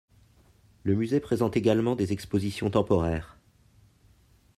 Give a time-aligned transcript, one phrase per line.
[0.81, 3.37] Le musée présente également des expositions temporaires.